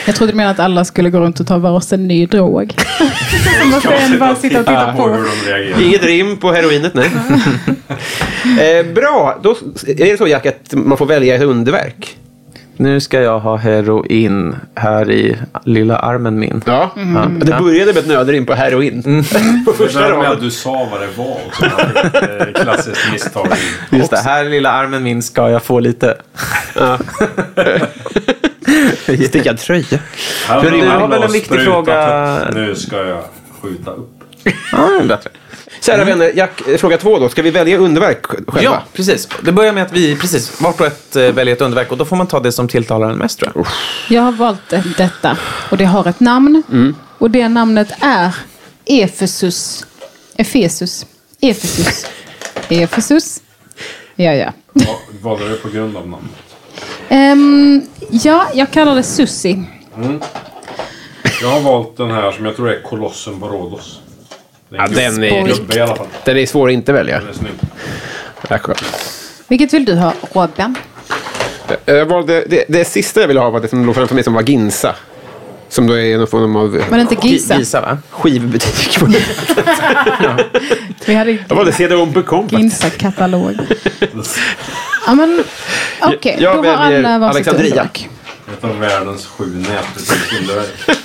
Jag 0.06 0.15
trodde 0.15 0.31
du 0.31 0.35
menade 0.35 0.51
att 0.53 0.59
alla 0.59 0.85
skulle 0.85 1.09
gå 1.09 1.19
runt 1.19 1.39
och 1.39 1.47
ta 1.47 1.57
varsin 1.57 2.07
ny 2.07 2.25
drog. 2.25 2.74
Som 3.81 4.19
bara 4.19 4.35
sitta 4.35 4.59
och 4.59 4.65
titta 4.65 4.94
på. 4.94 5.25
Inget 5.81 6.03
rim 6.03 6.38
på 6.38 6.51
heroinet, 6.51 6.94
nej. 6.94 7.12
eh, 8.44 8.85
bra, 8.94 9.39
då 9.44 9.50
är 9.88 10.12
det 10.12 10.18
så 10.18 10.27
Jack 10.27 10.45
att 10.45 10.74
man 10.74 10.97
får 10.97 11.06
välja 11.06 11.36
ett 11.36 11.41
underverk. 11.41 12.18
Nu 12.83 13.00
ska 13.00 13.21
jag 13.21 13.39
ha 13.39 13.56
heroin 13.56 14.56
här 14.75 15.12
i 15.12 15.38
lilla 15.65 15.97
armen 15.97 16.39
min. 16.39 16.62
Ja. 16.65 16.91
Mm. 16.95 17.39
Det 17.39 17.57
började 17.59 17.94
med 17.94 17.97
ett 17.97 18.07
nödrim 18.07 18.45
på 18.45 18.53
heroin. 18.53 19.01
på 19.65 19.71
Det 19.71 19.77
första 19.77 20.00
där 20.00 20.09
med 20.09 20.18
raden. 20.18 20.31
att 20.31 20.41
du 20.41 20.51
sa 20.51 20.88
vad 20.91 21.01
det 21.01 21.07
var 21.18 21.38
också. 21.47 21.65
Ett 21.65 22.56
klassiskt 22.56 23.12
misstag. 23.12 23.47
Just 23.89 24.09
det, 24.12 24.18
här 24.18 24.45
i 24.45 24.50
lilla 24.50 24.71
armen 24.71 25.03
min 25.03 25.21
ska 25.21 25.50
jag 25.50 25.63
få 25.63 25.80
lite. 25.80 26.18
Stickad 29.27 29.57
tröja. 29.57 30.00
Här 30.47 30.62
du 30.62 30.88
har 30.88 31.07
väl 31.07 31.24
en 31.24 31.31
viktig 31.31 31.59
fråga? 31.62 32.38
Nu 32.53 32.75
ska 32.75 32.97
jag 33.06 33.24
skjuta 33.62 33.91
upp. 33.91 34.24
Ja, 34.44 34.51
det 34.71 35.03
är 35.03 35.07
bättre. 35.07 35.29
Kära 35.86 36.04
vänner, 36.06 36.32
Jack, 36.36 36.68
eh, 36.68 36.78
fråga 36.78 36.98
två 36.98 37.20
då. 37.20 37.30
Ska 37.30 37.42
vi 37.42 37.52
välja 37.52 37.78
underverk 37.78 38.25
själva? 38.25 38.62
Ja, 38.62 38.84
precis. 38.94 39.28
Det 39.42 39.52
börjar 39.52 39.74
med 39.74 39.84
att 39.84 39.92
vi 39.92 40.16
precis 40.16 40.62
vart 40.62 40.80
och 40.80 40.86
ett 40.88 41.16
eh, 41.16 41.24
väljer 41.24 41.56
ett 41.56 41.62
underverk 41.62 41.92
och 41.92 41.98
då 41.98 42.06
får 42.06 42.16
man 42.16 42.28
ta 42.28 42.40
det 42.40 42.52
som 42.52 42.68
tilltalar 42.68 43.10
en 43.10 43.18
mest 43.18 43.40
tror 43.40 43.52
jag. 43.56 43.66
Jag 44.18 44.22
har 44.24 44.32
valt 44.32 44.70
det- 44.70 44.84
detta. 44.98 45.38
Och 45.72 45.78
det 45.78 45.86
har 45.86 46.08
ett 46.08 46.20
namn. 46.20 46.63
Mm. 46.72 46.96
Och 47.18 47.32
det 47.32 47.50
namnet 47.50 47.88
är 48.00 48.36
Efesus. 48.86 49.86
Efesus. 50.36 51.06
Efesus. 51.42 52.06
Efesus. 52.70 53.42
Ja, 54.16 54.32
ja. 54.34 54.52
Va- 54.74 54.84
Valde 55.22 55.50
du 55.50 55.56
på 55.58 55.70
grund 55.70 55.98
av 55.98 56.08
namnet? 56.08 56.32
Ehm, 57.10 57.82
ja, 58.10 58.48
jag 58.54 58.72
kallar 58.72 58.96
det 58.96 59.04
Susi. 59.04 59.63
Jag 61.42 61.50
har 61.50 61.60
valt 61.60 61.98
den 61.98 62.12
här 62.12 62.32
som 62.32 62.46
jag 62.46 62.56
tror 62.56 62.70
är 62.70 62.82
Kolossen 62.82 63.40
på 63.40 63.48
Rhodos. 63.48 64.00
Det 64.74 64.77
Ja, 64.77 64.86
en 64.86 64.94
den 65.15 65.24
är- 65.24 65.48
gubbe 65.48 65.75
i 65.75 65.80
alla 65.80 65.96
fall. 65.96 66.08
Den 66.25 66.38
är 66.38 66.46
svår 66.46 66.68
att 66.68 66.74
inte 66.74 66.94
välja. 66.94 67.20
Den 67.20 67.30
är 67.30 67.34
snygg. 67.34 67.53
Vilket 69.48 69.74
vill 69.74 69.86
du 69.86 69.96
ha, 69.96 70.13
Robin? 70.34 70.75
Eh, 71.86 71.96
Jag 71.96 72.06
valde, 72.06 72.44
det, 72.48 72.65
det 72.68 72.86
sista 72.86 73.22
jag 73.22 73.27
ville 73.27 73.39
ha 73.39 73.50
var 73.50 73.60
det 73.60 73.68
som 73.68 73.86
låg 73.86 73.96
framför 73.96 74.15
mig 74.15 74.24
som 74.24 74.34
var 74.34 74.42
Ginsa. 74.42 74.96
Som 75.70 75.88
då 75.88 75.98
är 75.98 76.18
någon 76.18 76.27
form 76.27 76.56
av 76.56 76.72
Var 76.89 76.98
det 76.98 77.01
inte 77.01 77.27
Giza? 77.27 77.58
Gisa 77.58 77.82
va? 77.82 77.98
skivbutik. 78.10 78.98
Vi 81.06 81.13
hade 81.15 81.32
jag 81.48 81.56
valde 81.56 81.72
CD-OM 81.72 82.13
på 82.13 82.24
Compact. 82.24 82.62
Ginza-katalog. 82.62 83.58
Ja, 85.08 85.13
men 85.15 85.44
okej. 86.01 86.38
Jag 86.39 86.63
Då 86.63 86.70
har 86.70 86.84
väljer 86.84 87.03
alla 87.03 87.20
varsitt 87.20 87.36
Alexandria. 87.36 87.70
underverk. 87.72 88.10
Ett 88.58 88.63
av 88.63 88.80
världens 88.80 89.25
sju 89.25 89.46
nätbutiksunderverk. 89.46 90.88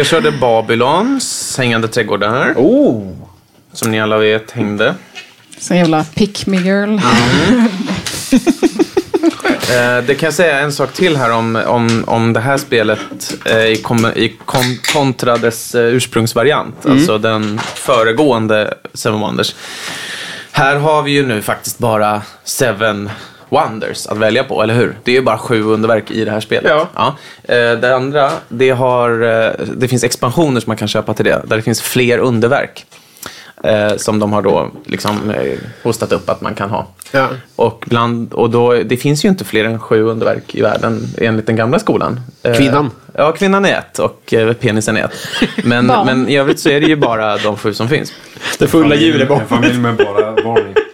Jag 0.00 0.06
körde 0.06 0.32
Babylons 0.32 1.58
hängande 1.58 1.88
trädgårdar. 1.88 2.54
Oh! 2.56 3.12
Som 3.72 3.90
ni 3.90 4.00
alla 4.00 4.18
vet 4.18 4.50
hängde. 4.50 4.94
Så 5.58 5.74
jävla 5.74 6.04
pick 6.04 6.46
me 6.46 6.56
girl. 6.56 6.98
Eh, 9.70 10.04
det 10.04 10.14
kan 10.14 10.26
jag 10.26 10.34
säga 10.34 10.60
en 10.60 10.72
sak 10.72 10.92
till 10.92 11.16
här 11.16 11.32
om, 11.32 11.56
om, 11.66 12.04
om 12.06 12.32
det 12.32 12.40
här 12.40 12.58
spelet 12.58 13.36
eh, 13.44 13.64
i, 13.64 13.76
kom, 13.76 14.06
i 14.06 14.36
kon, 14.44 14.78
kontra 14.92 15.36
dess 15.36 15.74
eh, 15.74 15.84
ursprungsvariant. 15.84 16.86
Alltså 16.86 17.18
den 17.18 17.60
föregående 17.74 18.74
Seven 18.94 19.20
Wonders. 19.20 19.54
Här 20.52 20.76
har 20.76 21.02
vi 21.02 21.10
ju 21.10 21.26
nu 21.26 21.42
faktiskt 21.42 21.78
bara 21.78 22.22
Seven 22.44 23.10
Wonders 23.50 24.06
att 24.06 24.18
välja 24.18 24.44
på, 24.44 24.62
eller 24.62 24.74
hur? 24.74 24.96
Det 25.04 25.10
är 25.10 25.14
ju 25.14 25.22
bara 25.22 25.38
sju 25.38 25.62
underverk 25.62 26.10
i 26.10 26.24
det 26.24 26.30
här 26.30 26.40
spelet. 26.40 26.72
Ja. 26.94 27.16
Eh, 27.42 27.72
Det 27.72 27.94
andra, 27.96 28.30
det, 28.48 28.70
har, 28.70 29.10
eh, 29.22 29.50
det 29.76 29.88
finns 29.88 30.04
expansioner 30.04 30.60
som 30.60 30.70
man 30.70 30.76
kan 30.76 30.88
köpa 30.88 31.14
till 31.14 31.24
det, 31.24 31.42
där 31.46 31.56
det 31.56 31.62
finns 31.62 31.82
fler 31.82 32.18
underverk. 32.18 32.86
Eh, 33.64 33.96
som 33.96 34.18
de 34.18 34.32
har 34.32 34.42
då 34.42 34.70
liksom 34.86 35.30
eh, 35.30 35.58
hostat 35.82 36.12
upp 36.12 36.30
att 36.30 36.40
man 36.40 36.54
kan 36.54 36.70
ha. 36.70 36.86
Ja. 37.12 37.28
Och, 37.56 37.84
bland, 37.86 38.32
och 38.32 38.50
då, 38.50 38.72
det 38.74 38.96
finns 38.96 39.24
ju 39.24 39.28
inte 39.28 39.44
fler 39.44 39.64
än 39.64 39.78
sju 39.78 40.02
underverk 40.02 40.54
i 40.54 40.62
världen 40.62 41.02
enligt 41.18 41.46
den 41.46 41.56
gamla 41.56 41.78
skolan. 41.78 42.20
Eh, 42.42 42.54
Kvinnan. 42.54 42.90
Ja, 43.14 43.32
kvinnan 43.32 43.64
är 43.64 43.78
ett 43.78 43.98
och 43.98 44.34
eh, 44.34 44.52
penisen 44.52 44.96
är 44.96 45.04
ett. 45.04 45.14
Men, 45.64 45.86
men 46.06 46.28
i 46.28 46.36
övrigt 46.36 46.60
så 46.60 46.68
är 46.68 46.80
det 46.80 46.86
ju 46.86 46.96
bara 46.96 47.36
de 47.36 47.56
sju 47.56 47.74
som 47.74 47.88
finns. 47.88 48.12
Det 48.58 48.66
fulla 48.66 48.94
djuret 48.94 49.30
En 49.30 49.46
familj 49.46 49.78
med 49.78 49.96
bara 49.96 50.32
barn. 50.32 50.74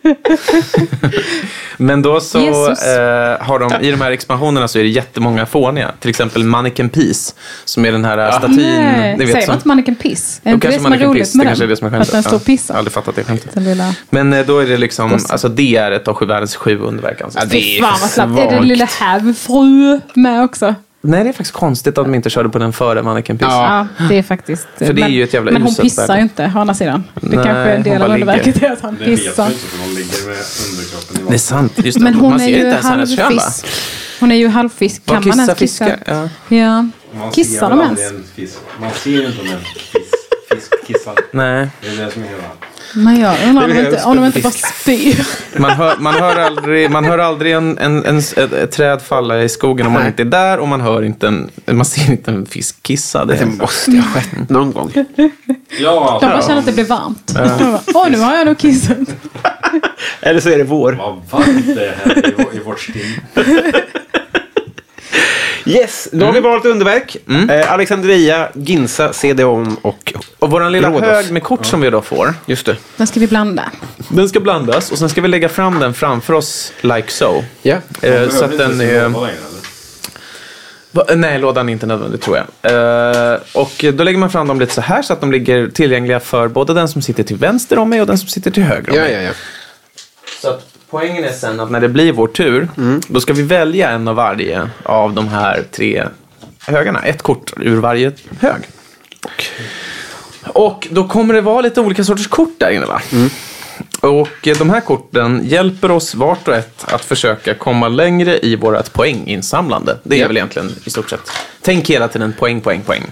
Men 1.82 2.02
då 2.02 2.20
så 2.20 2.38
eh, 2.38 2.76
har 3.40 3.58
de, 3.58 3.72
i 3.86 3.90
de 3.90 4.00
här 4.00 4.10
expansionerna 4.10 4.68
så 4.68 4.78
är 4.78 4.82
det 4.82 4.88
jättemånga 4.88 5.46
fåniga. 5.46 5.90
Till 6.00 6.10
exempel 6.10 6.44
Mannequin 6.44 6.88
Peace, 6.88 7.34
som 7.64 7.84
är 7.84 7.92
den 7.92 8.04
här 8.04 8.30
statyn. 8.30 8.56
Nej, 8.56 9.16
ni 9.18 9.24
vet, 9.24 9.32
säger 9.32 9.46
som- 9.46 9.50
man 9.52 9.56
inte 9.56 9.68
Mannequin 9.68 9.94
Piss? 9.96 10.40
Är 10.44 10.54
det 10.54 10.60
kanske 10.60 10.78
som 10.78 10.86
är 10.86 10.90
Mannequin 10.90 11.08
roligt 11.08 11.34
med 11.34 11.46
det 11.46 11.48
kanske 11.48 11.64
är 11.64 11.66
den? 11.66 11.70
det 11.70 11.76
som 11.76 11.86
är 11.86 11.88
Att 11.88 11.92
den 11.92 12.04
skämtet. 12.06 12.24
står 12.24 12.36
och 12.36 12.42
Ja, 12.42 12.46
pissar? 12.46 12.74
Aldrig 12.74 12.92
fattat 12.92 13.16
det 13.16 13.24
skämtet. 13.24 13.54
Den 13.54 13.64
lilla... 13.64 13.94
Men 14.10 14.32
eh, 14.32 14.46
då 14.46 14.58
är 14.58 14.66
det 14.66 14.76
liksom, 14.76 15.12
alltså 15.12 15.48
det 15.48 15.76
är 15.76 15.92
ett 15.92 16.08
av 16.08 16.14
sju 16.14 16.26
världens 16.26 16.56
sju 16.56 16.78
underverk. 16.78 17.20
Alltså. 17.20 17.38
Ja, 17.38 17.44
det 17.44 17.78
är 17.78 17.82
Fan 17.82 17.98
vad 18.00 18.10
slappt. 18.10 18.38
Är 18.38 18.60
det 18.60 18.66
lilla 18.66 18.84
hävfru 18.84 20.00
med 20.14 20.44
också? 20.44 20.74
Nej, 21.02 21.22
det 21.24 21.28
är 21.28 21.32
faktiskt 21.32 21.52
konstigt 21.52 21.98
att 21.98 22.04
de 22.04 22.14
inte 22.14 22.30
körde 22.30 22.48
på 22.48 22.58
den 22.58 22.72
före 22.72 23.02
Mannequin 23.02 23.38
Peace. 23.38 23.54
Ja. 23.54 23.86
Ja, 23.98 24.04
det 24.08 24.18
är 24.18 24.22
faktiskt... 24.22 24.66
För 24.78 24.92
det 24.92 25.02
är 25.02 25.08
ju 25.08 25.24
ett 25.24 25.34
jävla 25.34 25.50
Men 25.50 25.62
hon 25.62 25.74
pissar 25.74 26.06
värde. 26.06 26.18
ju 26.18 26.22
inte, 26.22 26.52
å 26.54 26.58
andra 26.58 26.74
sidan. 26.74 27.04
Det 27.14 27.26
Nej, 27.26 27.34
kanske 27.34 27.50
är 27.50 27.68
en 27.68 27.74
hon 27.76 27.82
del 27.82 28.02
av 28.02 28.08
ligger. 28.08 28.20
underverket 28.20 28.62
är 28.62 28.70
att 28.72 28.80
han 28.80 28.96
pissar. 28.96 29.46
inte 29.46 29.58
för 29.58 29.78
de 29.78 29.94
ligger 30.00 30.26
med 30.26 30.36
underkroppen 30.70 31.26
i 31.26 31.28
Det 31.28 31.34
är 31.34 31.38
sant, 31.38 31.72
just 31.76 31.98
det. 31.98 32.04
Men 32.04 32.14
hon 32.14 32.30
Man 32.30 32.40
är 32.40 32.44
ser 32.44 32.50
ju 32.50 32.56
inte 32.56 32.66
ens 32.68 32.86
hennes 32.86 33.16
kön 33.16 33.36
va? 33.36 33.42
halvfisk. 33.42 33.66
Hon 34.20 34.32
är 34.32 34.36
ju 34.36 34.48
halvfisk. 34.48 35.06
Kan 35.06 35.14
man 35.14 35.22
kissar 35.22 35.38
ens 35.42 35.58
kissa? 35.58 35.84
fiskar? 35.86 35.98
Ja. 36.06 36.56
Ja. 36.56 36.86
Man 37.18 37.30
Kissar 37.32 37.70
de 37.70 37.80
ens? 37.80 38.00
en 38.10 38.24
fisk. 38.34 38.58
Man 38.80 38.90
ser 38.90 39.26
inte 39.26 39.40
om 39.40 39.46
en 39.46 39.58
fisk, 39.60 40.14
fisk 40.54 40.86
kissar. 40.86 41.14
Nej, 41.32 41.68
Det 41.80 41.88
är 41.88 42.04
det 42.04 42.10
som 42.12 42.22
är 42.22 42.26
hela... 42.26 42.42
Men 42.94 43.20
jag 43.20 43.36
undrar 43.48 43.64
om 43.64 43.70
inte, 43.76 44.02
om 44.04 44.16
de 44.16 44.24
inte 44.26 44.40
bara 44.40 44.50
spyr. 44.52 45.26
man 45.60 45.70
hör, 45.70 45.96
man 45.98 46.14
hör 46.14 46.36
aldrig, 46.36 46.90
man 46.90 47.04
hör 47.04 47.18
aldrig 47.18 47.52
en, 47.52 47.78
en, 47.78 48.04
en, 48.04 48.18
ett, 48.18 48.38
ett 48.52 48.70
träd 48.72 49.02
falla 49.02 49.42
i 49.42 49.48
skogen 49.48 49.86
om 49.86 49.92
man 49.92 50.06
inte 50.06 50.22
är 50.22 50.26
där 50.26 50.58
och 50.58 50.68
man 50.68 50.80
hör 50.80 51.02
inte 51.02 51.28
en, 51.28 51.50
man 51.66 51.84
ser 51.84 52.10
inte 52.12 52.30
en 52.30 52.46
fisk 52.46 52.82
kissa. 52.82 53.24
Det 53.24 53.34
Det 53.34 53.40
är, 53.42 53.46
måste 53.46 53.90
ha 53.96 54.02
skett 54.02 54.48
någon 54.50 54.72
gång. 54.72 54.92
Ja, 55.80 56.18
De 56.22 56.26
bara 56.30 56.42
känner 56.42 56.58
att 56.58 56.66
det 56.66 56.72
blir 56.72 56.84
varmt. 56.84 57.34
Bara, 57.34 57.80
Åh, 57.94 58.10
nu 58.10 58.18
har 58.18 58.34
jag 58.36 58.46
nog 58.46 58.58
kissat. 58.58 58.98
Eller 60.20 60.40
så 60.40 60.48
är 60.50 60.58
det 60.58 60.64
vår. 60.64 60.92
vad 60.92 61.20
varmt 61.30 61.66
det 61.76 61.86
är 61.86 61.96
här 62.04 62.28
i, 62.28 62.34
vår- 62.36 62.56
i 62.56 62.58
vårt 62.64 62.80
sting. 62.80 63.20
Yes, 65.66 66.08
då 66.12 66.26
har 66.26 66.32
vi 66.32 66.40
valt 66.40 66.64
underverk. 66.64 67.16
Eh, 67.50 67.72
Alexandria, 67.72 68.48
Ginza, 68.54 69.12
CDON 69.12 69.76
och... 69.82 70.12
och 70.38 70.50
vår 70.50 70.70
lilla 70.70 70.88
Rhodos. 70.90 71.08
hög 71.08 71.30
med 71.32 71.42
kort 71.42 71.66
som 71.66 71.80
vi 71.80 71.90
då 71.90 72.00
får, 72.02 72.34
Just 72.46 72.66
det. 72.66 72.76
Den 72.96 73.06
ska 73.06 73.20
vi 73.20 73.26
blanda. 73.26 73.70
den 74.08 74.28
ska 74.28 74.40
blandas 74.40 74.90
och 74.92 74.98
sen 74.98 75.08
ska 75.08 75.20
vi 75.20 75.28
lägga 75.28 75.48
fram 75.48 75.78
den 75.80 75.94
framför 75.94 76.32
oss 76.34 76.72
like 76.80 77.10
so. 77.10 77.42
Ja. 77.62 77.76
Eh, 78.02 78.28
så 78.28 78.44
att 78.44 78.58
den 78.58 78.80
är... 78.80 79.08
Va? 80.92 81.04
Nej, 81.16 81.38
lådan 81.38 81.68
är 81.68 81.72
inte 81.72 81.86
nödvändig 81.86 82.20
tror 82.20 82.36
jag. 82.36 82.72
Eh, 83.32 83.38
och 83.54 83.84
då 83.94 84.04
lägger 84.04 84.18
man 84.18 84.30
fram 84.30 84.48
dem 84.48 84.60
lite 84.60 84.74
så 84.74 84.80
här 84.80 85.02
så 85.02 85.12
att 85.12 85.20
de 85.20 85.32
ligger 85.32 85.68
tillgängliga 85.68 86.20
för 86.20 86.48
både 86.48 86.74
den 86.74 86.88
som 86.88 87.02
sitter 87.02 87.22
till 87.22 87.36
vänster 87.36 87.78
om 87.78 87.88
mig 87.90 88.00
och 88.00 88.06
den 88.06 88.18
som 88.18 88.28
sitter 88.28 88.50
till 88.50 88.62
höger 88.62 88.90
om 88.90 88.96
Ja, 88.96 89.02
mig. 89.02 89.12
ja, 89.12 89.20
ja. 89.20 89.30
Så 90.42 90.48
att 90.48 90.69
poängen 90.90 91.24
är 91.24 91.32
sen 91.32 91.60
att 91.60 91.70
när 91.70 91.80
det 91.80 91.88
blir 91.88 92.12
vår 92.12 92.26
tur, 92.26 92.68
då 93.08 93.20
ska 93.20 93.32
vi 93.32 93.42
välja 93.42 93.90
en 93.90 94.08
av 94.08 94.16
varje 94.16 94.68
av 94.82 95.14
de 95.14 95.28
här 95.28 95.64
tre 95.70 96.04
högarna. 96.66 97.02
Ett 97.02 97.22
kort 97.22 97.52
ur 97.56 97.76
varje 97.76 98.12
hög. 98.40 98.62
Och 100.46 100.88
då 100.90 101.08
kommer 101.08 101.34
det 101.34 101.40
vara 101.40 101.60
lite 101.60 101.80
olika 101.80 102.04
sorters 102.04 102.28
kort 102.28 102.54
där 102.58 102.70
inne 102.70 102.86
va? 102.86 103.00
Och 104.00 104.48
eh, 104.48 104.56
de 104.58 104.70
här 104.70 104.80
korten 104.80 105.40
hjälper 105.44 105.90
oss 105.90 106.14
vart 106.14 106.48
och 106.48 106.54
ett 106.54 106.84
att 106.92 107.04
försöka 107.04 107.54
komma 107.54 107.88
längre 107.88 108.38
i 108.42 108.56
vårt 108.56 108.92
poänginsamlande. 108.92 109.98
Det 110.02 110.16
är 110.16 110.20
Ja. 110.20 110.26
väl 110.26 110.36
egentligen 110.36 110.70
i 110.84 110.90
stort 110.90 111.10
sett. 111.10 111.20
Tänk 111.62 111.90
hela 111.90 112.08
tiden 112.08 112.32
poäng, 112.38 112.60
poäng, 112.60 112.80
poäng. 112.86 113.02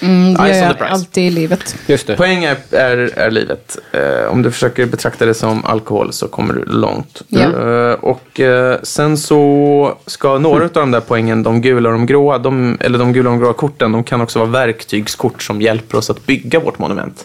Mm, 0.00 0.34
det 0.34 0.40
Ice 0.52 0.56
gör 0.56 0.76
jag 0.78 0.88
alltid 0.88 1.24
i 1.24 1.30
livet. 1.30 1.76
Just 1.86 2.06
det. 2.06 2.16
Poäng 2.16 2.44
är, 2.44 2.56
är, 2.70 2.96
är 3.18 3.30
livet. 3.30 3.78
Eh, 3.92 4.30
om 4.30 4.42
du 4.42 4.50
försöker 4.50 4.86
betrakta 4.86 5.26
det 5.26 5.34
som 5.34 5.64
alkohol 5.64 6.12
så 6.12 6.28
kommer 6.28 6.54
du 6.54 6.64
långt. 6.64 7.22
Ja. 7.28 7.40
Eh, 7.40 7.92
och 7.92 8.40
eh, 8.40 8.78
sen 8.82 9.16
så 9.18 9.98
ska 10.06 10.38
några 10.38 10.64
av 10.64 10.70
de 10.72 10.90
där 10.90 11.00
poängen, 11.00 11.42
de 11.42 11.60
gula 11.60 11.88
och 11.88 11.92
de 11.94 12.06
gråa, 12.06 12.38
de, 12.38 12.78
eller 12.80 12.98
de 12.98 13.12
gula 13.12 13.30
och 13.30 13.36
de 13.36 13.40
gråa 13.40 13.52
korten, 13.52 13.92
de 13.92 14.04
kan 14.04 14.20
också 14.20 14.38
vara 14.38 14.50
verktygskort 14.50 15.42
som 15.42 15.62
hjälper 15.62 15.98
oss 15.98 16.10
att 16.10 16.26
bygga 16.26 16.60
vårt 16.60 16.78
monument. 16.78 17.24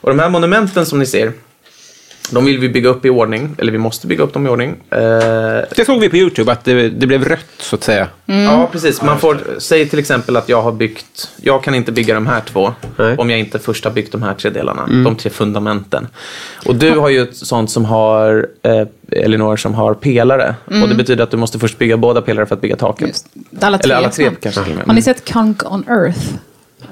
Och 0.00 0.08
de 0.10 0.18
här 0.18 0.28
monumenten 0.28 0.86
som 0.86 0.98
ni 0.98 1.06
ser, 1.06 1.32
de 2.30 2.44
vill 2.44 2.58
vi 2.58 2.68
bygga 2.68 2.88
upp 2.88 3.04
i 3.04 3.10
ordning, 3.10 3.54
eller 3.58 3.72
vi 3.72 3.78
måste 3.78 4.06
bygga 4.06 4.24
upp 4.24 4.32
dem 4.32 4.46
i 4.46 4.50
ordning. 4.50 4.70
Eh, 4.90 4.98
Det 5.76 5.84
såg 5.86 6.00
vi 6.00 6.08
på 6.08 6.16
YouTube, 6.16 6.52
att 6.52 6.64
det, 6.64 6.88
det 6.88 7.06
blev 7.06 7.24
rött 7.24 7.46
så 7.58 7.76
att 7.76 7.84
säga. 7.84 8.08
Ja, 8.26 8.68
precis. 8.72 9.02
Man 9.02 9.18
får, 9.18 9.38
säg 9.58 9.88
till 9.88 9.98
exempel 9.98 10.36
att 10.36 10.48
jag 10.48 10.62
har 10.62 10.72
byggt, 10.72 11.28
jag 11.42 11.62
kan 11.64 11.74
inte 11.74 11.92
bygga 11.92 12.14
de 12.14 12.26
här 12.26 12.40
två 12.40 12.72
Nej. 12.96 13.16
om 13.16 13.30
jag 13.30 13.38
inte 13.40 13.58
först 13.58 13.84
har 13.84 13.90
byggt 13.90 14.12
de 14.12 14.22
här 14.22 14.34
tre 14.34 14.50
delarna, 14.50 14.86
de 15.04 15.16
tre 15.16 15.30
fundamenten. 15.30 16.06
Och 16.66 16.74
du 16.74 16.90
har 16.98 17.08
ju 17.08 17.22
ett 17.22 17.36
sånt 17.36 17.70
som 17.70 17.84
har, 17.84 18.48
eh, 18.62 18.86
Elinor, 19.12 19.56
som 19.56 19.74
har 19.74 19.94
pelare. 19.94 20.54
Och 20.82 20.88
det 20.88 20.94
betyder 20.94 21.24
att 21.24 21.30
du 21.30 21.36
måste 21.36 21.58
först 21.58 21.78
bygga 21.78 21.96
båda 21.96 22.22
pelare 22.22 22.46
för 22.46 22.54
att 22.54 22.60
bygga 22.60 22.76
taket. 22.76 23.08
Just. 23.08 23.26
Alla 23.60 23.78
tre. 23.78 23.84
Eller 23.84 23.96
alla 23.96 24.10
tre 24.10 24.30
kanske. 24.42 24.60
Har 24.86 24.94
ni 24.94 25.02
sett 25.02 25.24
Kunk 25.24 25.72
on 25.72 25.84
Earth? 25.88 26.18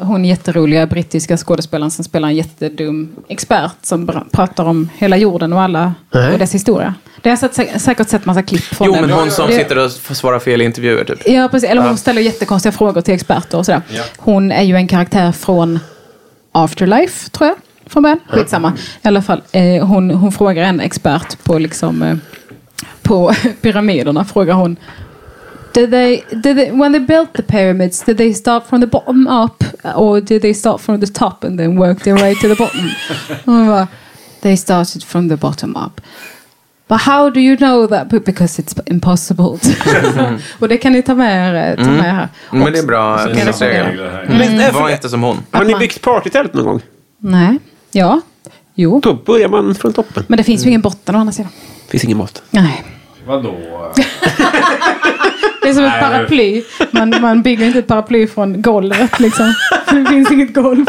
Hon 0.00 0.24
jätteroliga 0.24 0.86
brittiska 0.86 1.36
skådespelaren 1.36 1.90
som 1.90 2.04
spelar 2.04 2.28
en 2.28 2.36
jättedum 2.36 3.12
expert 3.28 3.72
som 3.82 4.06
pratar 4.32 4.64
om 4.64 4.88
hela 4.98 5.16
jorden 5.16 5.52
och 5.52 5.60
alla 5.60 5.94
Nej. 6.14 6.32
och 6.32 6.38
dess 6.38 6.54
historia. 6.54 6.94
Det 7.22 7.30
har 7.30 7.38
jag 7.42 7.52
sett, 7.54 7.82
säkert 7.82 8.08
sett 8.08 8.26
massa 8.26 8.42
klipp 8.42 8.62
från 8.64 8.86
Jo, 8.86 8.92
den. 8.92 9.00
men 9.02 9.10
hon 9.10 9.30
som 9.30 9.46
Det- 9.46 9.56
sitter 9.56 9.78
och 9.84 9.90
svarar 9.90 10.38
fel 10.38 10.62
i 10.62 10.64
intervjuer 10.64 11.04
typ. 11.04 11.28
Ja, 11.28 11.48
precis. 11.50 11.70
Eller 11.70 11.82
hon 11.82 11.96
ställer 11.96 12.22
jättekonstiga 12.22 12.72
frågor 12.72 13.00
till 13.00 13.14
experter 13.14 13.58
och 13.58 13.66
sådär. 13.66 13.82
Ja. 13.88 14.02
Hon 14.16 14.52
är 14.52 14.62
ju 14.62 14.76
en 14.76 14.86
karaktär 14.88 15.32
från 15.32 15.78
Afterlife, 16.52 17.30
tror 17.30 17.48
jag. 17.48 17.56
Från 17.92 18.02
början. 18.02 18.20
Skitsamma. 18.28 18.72
I 19.02 19.08
alla 19.08 19.22
fall, 19.22 19.42
eh, 19.52 19.86
hon, 19.86 20.10
hon 20.10 20.32
frågar 20.32 20.62
en 20.62 20.80
expert 20.80 21.44
på 21.44 21.58
liksom 21.58 22.02
eh, 22.02 22.16
på 23.02 23.32
pyramiderna. 23.60 24.24
Frågar 24.24 24.54
hon 24.54 24.76
Did 25.72 25.90
they, 25.90 26.22
did 26.40 26.56
they, 26.56 26.70
when 26.72 26.92
they 26.92 26.98
built 26.98 27.34
the 27.34 27.42
pyramids, 27.42 28.02
did 28.02 28.16
they 28.16 28.32
start 28.32 28.66
from 28.66 28.80
the 28.80 28.86
bottom 28.86 29.26
up? 29.26 29.62
Or 29.96 30.20
did 30.20 30.42
they 30.42 30.54
start 30.54 30.80
from 30.80 31.00
the 31.00 31.06
top 31.06 31.44
and 31.44 31.58
then 31.58 31.78
work 31.78 32.00
their 32.00 32.14
way 32.14 32.34
to 32.34 32.48
the 32.48 32.56
bottom? 32.56 32.90
Bara, 33.46 33.88
they 34.40 34.56
started 34.56 35.04
from 35.04 35.28
the 35.28 35.36
bottom 35.36 35.76
up. 35.76 36.00
But 36.88 37.00
how 37.00 37.28
do 37.30 37.40
you 37.40 37.56
know 37.56 37.86
that? 37.86 38.08
Because 38.08 38.58
it's 38.58 38.74
impossible. 38.86 39.44
och 40.58 40.68
det 40.68 40.78
kan 40.78 40.92
ni 40.92 41.02
ta 41.02 41.14
med 41.14 41.54
er, 41.54 41.76
ta 41.76 41.90
med 41.90 42.14
här. 42.14 42.28
Men 42.50 42.72
det 42.72 42.78
är 42.78 42.82
bra 42.82 43.16
det. 43.24 43.42
Mm. 44.34 44.74
Var 44.74 44.90
inte 44.90 45.08
som 45.08 45.22
hon. 45.22 45.36
Har 45.50 45.64
ni 45.64 45.74
byggt 45.74 46.02
partytält 46.02 46.54
någon 46.54 46.64
gång? 46.64 46.80
Nej. 47.18 47.58
Ja. 47.92 48.20
Jo. 48.74 49.00
Då 49.02 49.14
börjar 49.14 49.48
man 49.48 49.74
från 49.74 49.92
toppen. 49.92 50.24
Men 50.28 50.36
det 50.36 50.44
finns 50.44 50.64
ju 50.64 50.68
ingen 50.68 50.80
botten 50.80 51.14
å 51.14 51.18
andra 51.18 51.32
sidan. 51.32 51.50
finns 51.88 52.04
ingen 52.04 52.18
mat. 52.18 52.42
Nej. 52.50 52.84
Vadå? 53.26 53.54
Det 55.68 55.72
är 55.72 55.74
som 55.74 55.84
ett 55.84 56.00
paraply. 56.00 56.62
Man, 56.90 57.14
man 57.20 57.42
bygger 57.42 57.66
inte 57.66 57.78
ett 57.78 57.86
paraply 57.86 58.26
från 58.26 58.62
golvet 58.62 59.20
liksom. 59.20 59.54
För 59.86 59.96
det 59.96 60.10
finns 60.10 60.30
inget 60.30 60.54
golv. 60.54 60.86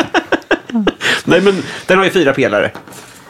Nej, 1.25 1.41
men 1.41 1.63
den 1.85 1.97
har 1.97 2.05
ju 2.05 2.11
fyra 2.11 2.33
pelare. 2.33 2.71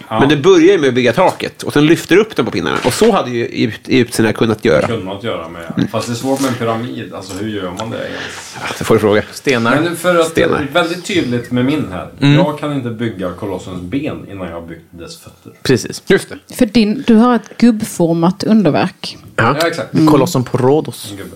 Ja. 0.09 0.19
Men 0.19 0.29
det 0.29 0.37
börjar 0.37 0.71
ju 0.73 0.77
med 0.77 0.87
att 0.87 0.93
bygga 0.95 1.13
taket 1.13 1.63
och 1.63 1.73
sen 1.73 1.85
lyfter 1.85 2.17
upp 2.17 2.35
den 2.35 2.45
på 2.45 2.51
pinnarna. 2.51 2.77
Och 2.85 2.93
så 2.93 3.11
hade 3.11 3.29
ju 3.31 3.45
ut- 3.45 3.89
Utseendet 3.89 4.35
kunnat 4.35 4.65
göra. 4.65 4.87
kunde 4.87 5.05
man 5.05 5.17
göra 5.21 5.49
med. 5.49 5.89
Fast 5.91 6.07
det 6.07 6.13
är 6.13 6.15
svårt 6.15 6.39
med 6.41 6.49
en 6.49 6.55
pyramid. 6.55 7.13
Alltså 7.13 7.33
hur 7.37 7.49
gör 7.49 7.71
man 7.79 7.89
det 7.89 7.97
ens? 7.97 8.55
Ja, 8.61 8.67
det 8.77 8.83
får 8.83 8.95
du 8.95 8.99
fråga. 8.99 9.23
Stenar. 9.31 9.81
Men 9.81 9.95
för 9.95 10.19
att 10.19 10.27
Stenar. 10.27 10.67
väldigt 10.73 11.05
tydligt 11.05 11.51
med 11.51 11.65
min 11.65 11.85
här. 11.91 12.07
Mm. 12.21 12.33
Jag 12.35 12.59
kan 12.59 12.73
inte 12.73 12.89
bygga 12.89 13.31
kolossens 13.33 13.81
ben 13.81 14.25
innan 14.31 14.47
jag 14.47 14.53
har 14.53 14.61
byggt 14.67 14.85
dess 14.91 15.17
fötter. 15.19 15.51
Precis. 15.63 16.03
Just 16.07 16.29
det. 16.29 16.55
För 16.55 16.65
din, 16.65 17.03
du 17.07 17.15
har 17.15 17.35
ett 17.35 17.57
gubbformat 17.57 18.43
underverk. 18.43 19.17
Ja. 19.35 19.55
Ja, 19.61 19.67
exakt. 19.67 19.89
Kolossen 20.09 20.43
på 20.43 20.57
Rhodos. 20.57 21.07
En 21.11 21.17
gubbe. 21.17 21.35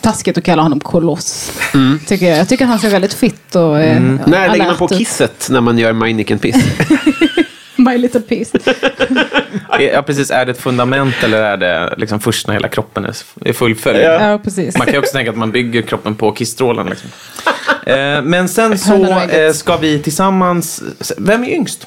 Taskigt 0.00 0.38
att 0.38 0.44
kalla 0.44 0.62
honom 0.62 0.80
koloss. 0.80 1.52
Tycker 2.06 2.26
jag. 2.26 2.38
jag 2.38 2.48
tycker 2.48 2.64
han 2.64 2.78
ser 2.78 2.90
väldigt 2.90 3.14
fit 3.14 3.54
och 3.56 3.80
eh, 3.80 4.00
När 4.26 4.48
lägger 4.50 4.64
man 4.66 4.76
på 4.76 4.88
kisset 4.88 5.46
när 5.50 5.60
man 5.60 5.78
gör 5.78 5.92
Meineken 5.92 6.38
Piss? 6.38 6.56
My 7.86 7.98
little 7.98 8.20
piece. 8.20 8.58
Ja, 9.92 10.02
precis. 10.02 10.30
Är 10.30 10.44
det 10.44 10.52
ett 10.52 10.60
fundament 10.60 11.14
eller 11.24 11.42
är 11.42 11.56
det 11.56 11.94
liksom 11.96 12.20
först 12.20 12.46
när 12.46 12.54
hela 12.54 12.68
kroppen 12.68 13.06
är 13.44 13.52
fullföljd? 13.52 14.02
ja, 14.02 14.40
precis. 14.44 14.78
Man 14.78 14.86
kan 14.86 14.94
ju 14.94 14.98
också 14.98 15.12
tänka 15.12 15.30
att 15.30 15.36
man 15.36 15.52
bygger 15.52 15.82
kroppen 15.82 16.14
på 16.14 16.32
kissstrålen. 16.32 16.86
Liksom. 16.86 17.10
Eh, 17.86 18.22
men 18.22 18.48
sen 18.48 18.78
så 18.78 19.20
eh, 19.20 19.52
ska 19.52 19.76
vi 19.76 19.98
tillsammans... 19.98 20.82
Vem 21.18 21.44
är 21.44 21.48
yngst? 21.48 21.86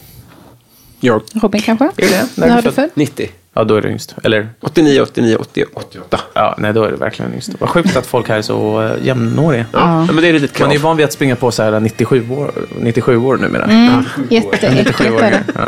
Jag. 0.99 1.21
Robin 1.33 1.61
kanske? 1.61 1.85
Är 1.85 2.09
det? 2.09 2.27
När 2.35 2.57
är 2.57 2.61
du 2.61 2.71
född? 2.71 2.89
90. 2.93 3.29
Ja, 3.59 3.63
då 3.63 3.75
är 3.75 3.81
det 3.81 3.89
yngst. 3.89 4.15
Eller? 4.23 4.49
89, 4.59 5.01
89, 5.01 5.37
88. 5.73 6.19
Ja, 6.33 6.55
nej, 6.57 6.73
då 6.73 6.83
är 6.83 6.91
det 6.91 6.97
verkligen 6.97 7.33
yngst. 7.33 7.49
Vad 7.59 7.69
sjukt 7.69 7.97
att 7.97 8.05
folk 8.05 8.29
här 8.29 8.37
är 8.37 8.41
så 8.41 8.81
uh, 8.81 8.91
jämnåriga. 9.05 9.65
Ja, 9.73 10.05
men 10.05 10.15
det 10.15 10.27
är 10.27 10.33
lite 10.33 10.61
Man 10.61 10.69
är 10.69 10.73
ju 10.73 10.79
krav. 10.79 10.89
van 10.89 10.97
vid 10.97 11.05
att 11.05 11.13
springa 11.13 11.35
på 11.35 11.51
så 11.51 11.63
här 11.63 11.79
97 11.79 12.29
år, 12.31 12.51
97 12.79 13.17
år 13.17 13.37
numera. 13.37 13.63
Mm. 13.63 14.03
Jätteäckligt 14.29 14.99
är 14.99 15.31
det. 15.31 15.43
Ja. 15.55 15.67